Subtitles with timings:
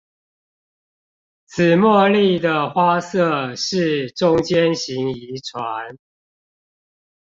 [1.45, 5.95] 紫茉莉的花色是中間型遺傳